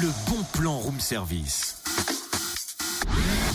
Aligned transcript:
Le 0.00 0.12
bon 0.28 0.44
plan 0.52 0.78
room 0.78 1.00
service. 1.00 1.82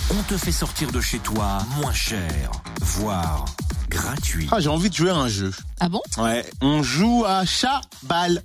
On 0.10 0.24
te 0.24 0.36
fait 0.36 0.52
sortir 0.52 0.92
de 0.92 1.00
chez 1.00 1.20
toi 1.20 1.60
moins 1.78 1.94
cher, 1.94 2.52
voire 2.82 3.46
gratuit. 3.88 4.50
Ah, 4.52 4.60
j'ai 4.60 4.68
envie 4.68 4.90
de 4.90 4.94
jouer 4.94 5.12
à 5.12 5.16
un 5.16 5.30
jeu. 5.30 5.54
Ah 5.80 5.88
bon? 5.88 6.02
Ouais, 6.18 6.46
on 6.60 6.84
joue 6.84 7.24
à 7.26 7.46
chat-balle. 7.46 8.44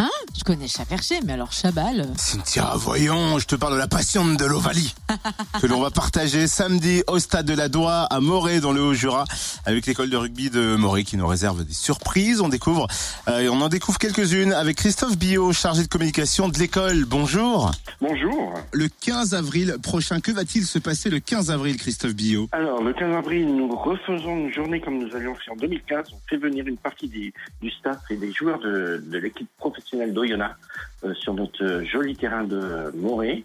Hein 0.00 0.08
Je 0.36 0.44
connais 0.44 0.68
chat 0.68 0.84
perché, 0.84 1.20
mais 1.24 1.32
alors 1.32 1.50
chabal. 1.50 2.06
Cynthia, 2.16 2.74
voyons, 2.76 3.38
je 3.40 3.46
te 3.46 3.56
parle 3.56 3.72
de 3.72 3.78
la 3.78 3.88
passion 3.88 4.24
de 4.24 4.44
l'Ovalie. 4.44 4.94
que 5.60 5.66
l'on 5.66 5.80
va 5.80 5.90
partager 5.90 6.46
samedi 6.46 7.02
au 7.08 7.18
stade 7.18 7.46
de 7.46 7.54
la 7.54 7.68
Doua 7.68 8.04
à 8.04 8.20
Morée 8.20 8.60
dans 8.60 8.70
le 8.70 8.80
Haut-Jura 8.80 9.24
avec 9.64 9.86
l'école 9.86 10.08
de 10.08 10.16
rugby 10.16 10.50
de 10.50 10.76
Morée 10.76 11.02
qui 11.02 11.16
nous 11.16 11.26
réserve 11.26 11.64
des 11.64 11.74
surprises. 11.74 12.40
On 12.40 12.48
découvre 12.48 12.86
euh, 13.26 13.40
et 13.40 13.48
on 13.48 13.60
en 13.60 13.68
découvre 13.68 13.98
quelques-unes 13.98 14.52
avec 14.52 14.76
Christophe 14.76 15.18
Billot, 15.18 15.52
chargé 15.52 15.82
de 15.82 15.88
communication 15.88 16.48
de 16.48 16.56
l'école. 16.58 17.04
Bonjour. 17.04 17.72
Bonjour. 18.00 18.54
Le 18.72 18.86
15 18.88 19.34
avril 19.34 19.74
prochain, 19.82 20.20
que 20.20 20.30
va-t-il 20.30 20.64
se 20.64 20.78
passer 20.78 21.10
le 21.10 21.18
15 21.18 21.50
avril, 21.50 21.76
Christophe 21.76 22.14
Billot 22.14 22.48
Alors, 22.52 22.80
le 22.80 22.92
15 22.92 23.16
avril, 23.16 23.46
nous 23.56 23.74
refaisons 23.74 24.36
une 24.36 24.52
journée 24.52 24.80
comme 24.80 24.98
nous 24.98 25.16
avions 25.16 25.34
fait 25.34 25.50
en 25.50 25.56
2015. 25.56 26.12
On 26.12 26.20
fait 26.28 26.36
venir 26.36 26.64
une 26.68 26.76
partie 26.76 27.08
des, 27.08 27.32
du 27.60 27.70
staff 27.72 27.98
et 28.10 28.16
des 28.16 28.30
joueurs 28.30 28.60
de, 28.60 29.02
de 29.04 29.18
l'équipe 29.18 29.48
professionnelle 29.58 30.12
d'Oyonnax 30.12 30.54
euh, 31.02 31.12
sur 31.14 31.34
notre 31.34 31.82
joli 31.84 32.14
terrain 32.14 32.44
de 32.44 32.92
Morée. 32.94 33.44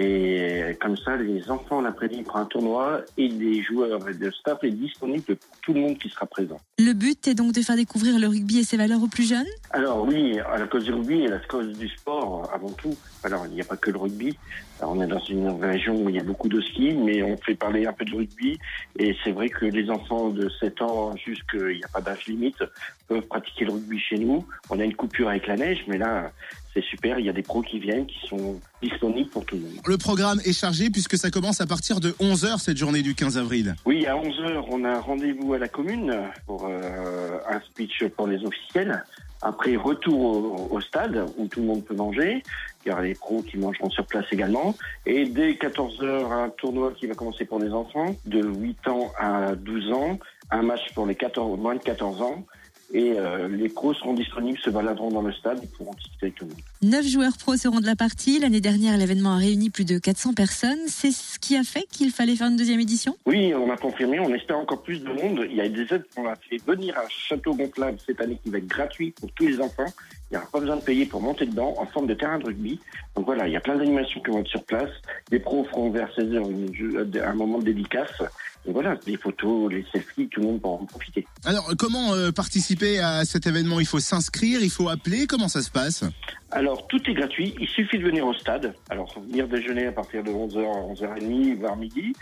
Et 0.00 0.76
comme 0.80 0.96
ça, 0.96 1.16
les 1.16 1.50
enfants 1.50 1.80
l'après-midi 1.80 2.22
prennent 2.22 2.42
un 2.42 2.46
tournoi 2.46 3.00
et 3.16 3.26
les 3.26 3.62
joueurs 3.62 4.08
et 4.08 4.12
le 4.12 4.30
staff 4.30 4.62
est 4.62 4.70
disponible 4.70 5.24
pour 5.24 5.36
tout 5.60 5.72
le 5.72 5.80
monde 5.80 5.98
qui 5.98 6.08
sera 6.08 6.24
présent. 6.24 6.60
Le 6.78 6.92
but 6.92 7.26
est 7.26 7.34
donc 7.34 7.52
de 7.52 7.60
faire 7.62 7.74
découvrir 7.74 8.16
le 8.16 8.28
rugby 8.28 8.60
et 8.60 8.64
ses 8.64 8.76
valeurs 8.76 9.02
aux 9.02 9.08
plus 9.08 9.28
jeunes 9.28 9.46
Alors 9.70 10.06
oui, 10.06 10.38
à 10.38 10.56
la 10.56 10.68
cause 10.68 10.84
du 10.84 10.92
rugby 10.92 11.22
et 11.22 11.26
à 11.26 11.30
la 11.30 11.38
cause 11.40 11.76
du 11.76 11.88
sport 11.88 12.48
avant 12.54 12.70
tout. 12.70 12.96
Alors 13.24 13.46
il 13.46 13.54
n'y 13.54 13.60
a 13.60 13.64
pas 13.64 13.76
que 13.76 13.90
le 13.90 13.98
rugby. 13.98 14.36
Alors, 14.80 14.92
on 14.92 15.00
est 15.02 15.08
dans 15.08 15.18
une 15.18 15.48
région 15.48 15.96
où 15.96 16.08
il 16.08 16.14
y 16.14 16.20
a 16.20 16.22
beaucoup 16.22 16.48
de 16.48 16.60
ski, 16.60 16.92
mais 16.92 17.20
on 17.22 17.36
fait 17.36 17.56
parler 17.56 17.86
un 17.86 17.92
peu 17.92 18.04
de 18.04 18.14
rugby. 18.14 18.58
Et 18.96 19.16
c'est 19.24 19.32
vrai 19.32 19.48
que 19.48 19.64
les 19.64 19.90
enfants 19.90 20.28
de 20.28 20.48
7 20.48 20.82
ans, 20.82 21.16
jusqu'il 21.16 21.78
n'y 21.78 21.84
a 21.84 21.88
pas 21.88 22.00
d'âge 22.00 22.26
limite, 22.26 22.62
peuvent 23.08 23.22
pratiquer 23.22 23.64
le 23.64 23.72
rugby 23.72 23.98
chez 23.98 24.18
nous. 24.18 24.46
On 24.70 24.78
a 24.78 24.84
une 24.84 24.94
coupure 24.94 25.30
avec 25.30 25.48
la 25.48 25.56
neige, 25.56 25.84
mais 25.88 25.98
là, 25.98 26.30
c'est 26.74 26.84
super. 26.84 27.18
Il 27.18 27.26
y 27.26 27.28
a 27.28 27.32
des 27.32 27.42
pros 27.42 27.62
qui 27.62 27.78
viennent, 27.78 28.06
qui 28.06 28.26
sont 28.26 28.60
disponibles 28.82 29.30
pour 29.30 29.44
tout 29.44 29.56
le 29.56 29.62
monde. 29.62 29.80
Le 29.86 29.98
programme 29.98 30.40
est 30.44 30.52
chargé 30.52 30.90
puisque 30.90 31.16
ça 31.16 31.30
commence 31.30 31.60
à 31.60 31.66
partir 31.66 32.00
de 32.00 32.10
11h 32.12 32.58
cette 32.58 32.76
journée 32.76 33.02
du 33.02 33.14
15 33.14 33.38
avril. 33.38 33.74
Oui, 33.84 34.06
à 34.06 34.14
11h, 34.14 34.64
on 34.70 34.84
a 34.84 34.90
un 34.90 35.00
rendez-vous 35.00 35.54
à 35.54 35.58
la 35.58 35.68
commune 35.68 36.14
pour 36.46 36.66
euh, 36.66 37.38
un 37.48 37.60
speech 37.60 38.04
pour 38.16 38.26
les 38.26 38.44
officiels. 38.44 39.04
Après, 39.40 39.76
retour 39.76 40.20
au, 40.20 40.68
au, 40.76 40.80
stade 40.80 41.24
où 41.36 41.46
tout 41.46 41.60
le 41.60 41.66
monde 41.66 41.84
peut 41.84 41.94
manger. 41.94 42.42
Il 42.84 42.88
y 42.88 42.92
aura 42.92 43.02
les 43.02 43.14
pros 43.14 43.42
qui 43.42 43.56
mangeront 43.56 43.88
sur 43.90 44.04
place 44.04 44.24
également. 44.32 44.74
Et 45.06 45.26
dès 45.26 45.52
14h, 45.52 46.32
un 46.32 46.48
tournoi 46.50 46.92
qui 46.98 47.06
va 47.06 47.14
commencer 47.14 47.44
pour 47.44 47.60
les 47.60 47.70
enfants 47.70 48.16
de 48.26 48.42
8 48.42 48.88
ans 48.88 49.12
à 49.18 49.54
12 49.54 49.92
ans. 49.92 50.18
Un 50.50 50.62
match 50.62 50.92
pour 50.94 51.06
les 51.06 51.14
14, 51.14 51.58
moins 51.58 51.76
de 51.76 51.82
14 51.82 52.20
ans. 52.22 52.44
Et 52.92 53.14
euh, 53.18 53.48
les 53.48 53.68
pros 53.68 53.92
seront 53.92 54.14
disponibles, 54.14 54.58
se 54.58 54.70
baladeront 54.70 55.10
dans 55.10 55.20
le 55.20 55.32
stade 55.32 55.62
et 55.62 55.66
pourront 55.66 55.92
discuter 55.92 56.26
avec 56.26 56.34
tout 56.36 56.44
le 56.46 56.50
monde. 56.52 56.60
Neuf 56.82 57.06
joueurs 57.06 57.36
pros 57.36 57.56
seront 57.56 57.80
de 57.80 57.86
la 57.86 57.96
partie. 57.96 58.38
L'année 58.38 58.62
dernière, 58.62 58.96
l'événement 58.96 59.34
a 59.34 59.36
réuni 59.36 59.68
plus 59.68 59.84
de 59.84 59.98
400 59.98 60.32
personnes. 60.32 60.78
C'est 60.86 61.10
ce 61.10 61.38
qui 61.38 61.56
a 61.56 61.64
fait 61.64 61.86
qu'il 61.90 62.10
fallait 62.10 62.34
faire 62.34 62.48
une 62.48 62.56
deuxième 62.56 62.80
édition? 62.80 63.14
Oui, 63.26 63.52
on 63.54 63.70
a 63.70 63.76
confirmé. 63.76 64.20
On 64.20 64.32
espère 64.32 64.58
encore 64.58 64.82
plus 64.82 65.00
de 65.00 65.08
monde. 65.08 65.46
Il 65.50 65.56
y 65.56 65.60
a 65.60 65.68
des 65.68 65.82
aides 65.82 66.06
qu'on 66.16 66.26
a 66.26 66.36
fait 66.36 66.56
venir 66.66 66.96
à 66.96 67.06
Château 67.08 67.54
Gonflable 67.54 67.98
cette 68.06 68.20
année 68.22 68.38
qui 68.42 68.50
va 68.50 68.58
être 68.58 68.66
gratuit 68.66 69.10
pour 69.10 69.30
tous 69.32 69.46
les 69.46 69.60
enfants. 69.60 69.92
Il 70.30 70.34
n'y 70.34 70.38
aura 70.38 70.50
pas 70.50 70.60
besoin 70.60 70.76
de 70.76 70.82
payer 70.82 71.06
pour 71.06 71.22
monter 71.22 71.46
dedans 71.46 71.74
en 71.78 71.86
forme 71.86 72.06
de 72.06 72.14
terrain 72.14 72.38
de 72.38 72.44
rugby. 72.44 72.78
Donc 73.16 73.26
voilà, 73.26 73.46
il 73.48 73.52
y 73.52 73.56
a 73.56 73.60
plein 73.60 73.76
d'animations 73.76 74.20
qui 74.20 74.30
vont 74.30 74.40
être 74.40 74.48
sur 74.48 74.62
place. 74.64 74.90
Les 75.30 75.38
pros 75.38 75.64
feront 75.64 75.90
vers 75.90 76.10
16h 76.16 77.22
un 77.22 77.34
moment 77.34 77.58
de 77.58 77.64
dédicace. 77.64 78.22
Et 78.66 78.72
voilà, 78.72 78.96
les 79.06 79.16
photos, 79.16 79.70
les 79.70 79.84
selfies, 79.92 80.28
tout 80.28 80.40
le 80.40 80.46
monde 80.46 80.60
pourra 80.60 80.74
en 80.74 80.84
profiter. 80.84 81.26
Alors, 81.44 81.72
comment 81.78 82.14
euh, 82.14 82.32
participer 82.32 82.98
à 82.98 83.24
cet 83.24 83.46
événement? 83.46 83.80
Il 83.80 83.86
faut 83.86 84.00
s'inscrire, 84.00 84.60
il 84.62 84.70
faut 84.70 84.88
appeler, 84.88 85.26
comment 85.26 85.48
ça 85.48 85.62
se 85.62 85.70
passe? 85.70 86.04
Alors, 86.50 86.86
tout 86.86 87.00
est 87.08 87.14
gratuit, 87.14 87.54
il 87.60 87.68
suffit 87.68 87.98
de 87.98 88.04
venir 88.04 88.26
au 88.26 88.34
stade. 88.34 88.74
Alors, 88.90 89.14
venir 89.20 89.48
déjeuner 89.48 89.86
à 89.86 89.92
partir 89.92 90.22
de 90.22 90.30
11h, 90.30 90.94
11h30, 90.94 91.58
voire 91.58 91.76
midi, 91.76 92.12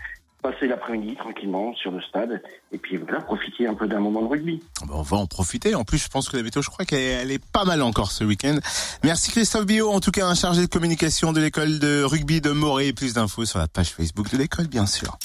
passer 0.42 0.66
l'après-midi 0.68 1.16
tranquillement 1.16 1.74
sur 1.74 1.90
le 1.90 2.00
stade, 2.02 2.42
et 2.70 2.78
puis 2.78 2.96
voilà, 2.96 3.20
profiter 3.20 3.66
un 3.66 3.74
peu 3.74 3.88
d'un 3.88 4.00
moment 4.00 4.22
de 4.22 4.28
rugby. 4.28 4.62
Bon, 4.86 4.98
on 4.98 5.02
va 5.02 5.16
en 5.16 5.26
profiter. 5.26 5.74
En 5.74 5.84
plus, 5.84 5.98
je 5.98 6.08
pense 6.08 6.28
que 6.28 6.36
la 6.36 6.42
météo, 6.42 6.62
je 6.62 6.70
crois 6.70 6.84
qu'elle 6.84 7.30
est 7.30 7.44
pas 7.52 7.64
mal 7.64 7.82
encore 7.82 8.12
ce 8.12 8.24
week-end. 8.24 8.58
Merci 9.02 9.30
Christophe 9.30 9.66
Bio, 9.66 9.90
en 9.90 10.00
tout 10.00 10.10
cas 10.10 10.26
un 10.26 10.34
chargé 10.34 10.62
de 10.62 10.66
communication 10.66 11.32
de 11.32 11.40
l'école 11.40 11.78
de 11.78 12.02
rugby 12.02 12.40
de 12.40 12.50
Morée. 12.50 12.92
Plus 12.92 13.14
d'infos 13.14 13.44
sur 13.44 13.58
la 13.58 13.68
page 13.68 13.90
Facebook 13.90 14.30
de 14.30 14.38
l'école, 14.38 14.68
bien 14.68 14.86
sûr. 14.86 15.18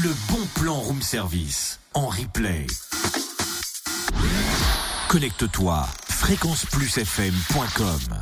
Le 0.00 0.14
bon 0.30 0.46
plan 0.54 0.74
room 0.74 1.02
service 1.02 1.80
en 1.92 2.06
replay. 2.06 2.68
Connecte-toi 5.08 5.88
fréquenceplusfm.com 6.08 8.14